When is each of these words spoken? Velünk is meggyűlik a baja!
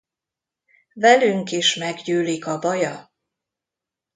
Velünk 0.93 1.51
is 1.51 1.75
meggyűlik 1.75 2.45
a 2.47 2.59
baja! 2.59 3.11